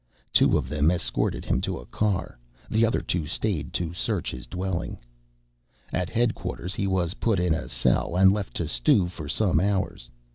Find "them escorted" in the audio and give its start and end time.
0.67-1.45